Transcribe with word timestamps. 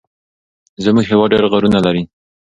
زمونږ 0.83 1.05
هيواد 1.11 1.29
ډير 1.33 1.43
غرونه 1.51 1.79
لري. 1.85 2.03